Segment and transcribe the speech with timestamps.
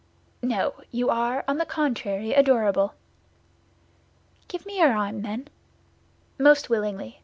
[0.41, 2.95] "No; you are, on the contrary, adorable."
[4.47, 5.47] "Give me your arm, then."
[6.39, 7.19] "Most willingly.